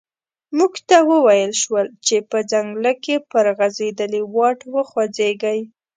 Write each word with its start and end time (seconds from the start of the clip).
موږ 0.57 0.73
ته 0.87 0.97
و 1.07 1.09
ویل 1.25 1.53
شول 1.63 1.87
چې 2.05 2.15
په 2.29 2.37
ځنګله 2.51 2.93
کې 3.03 3.15
پر 3.31 3.45
غزیدلي 3.57 4.21
واټ 4.35 4.59
وخوځیږئ. 4.73 5.59